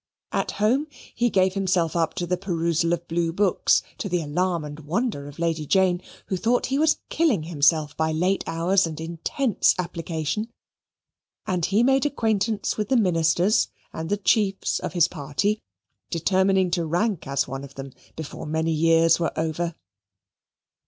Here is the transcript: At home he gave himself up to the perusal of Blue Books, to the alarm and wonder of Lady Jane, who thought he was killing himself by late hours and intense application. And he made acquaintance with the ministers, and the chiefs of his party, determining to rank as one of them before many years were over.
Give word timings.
At 0.31 0.53
home 0.53 0.87
he 1.13 1.29
gave 1.29 1.53
himself 1.53 1.95
up 1.95 2.15
to 2.15 2.25
the 2.25 2.35
perusal 2.35 2.91
of 2.91 3.07
Blue 3.07 3.31
Books, 3.31 3.83
to 3.99 4.09
the 4.09 4.19
alarm 4.23 4.63
and 4.65 4.79
wonder 4.79 5.27
of 5.27 5.37
Lady 5.37 5.67
Jane, 5.67 6.01
who 6.25 6.37
thought 6.37 6.65
he 6.73 6.79
was 6.79 6.97
killing 7.09 7.43
himself 7.43 7.95
by 7.95 8.11
late 8.11 8.43
hours 8.47 8.87
and 8.87 8.99
intense 8.99 9.75
application. 9.77 10.49
And 11.45 11.65
he 11.67 11.83
made 11.83 12.07
acquaintance 12.07 12.77
with 12.77 12.89
the 12.89 12.97
ministers, 12.97 13.67
and 13.93 14.09
the 14.09 14.17
chiefs 14.17 14.79
of 14.79 14.93
his 14.93 15.07
party, 15.07 15.61
determining 16.09 16.71
to 16.71 16.85
rank 16.87 17.27
as 17.27 17.47
one 17.47 17.63
of 17.63 17.75
them 17.75 17.93
before 18.15 18.47
many 18.47 18.71
years 18.71 19.19
were 19.19 19.37
over. 19.37 19.75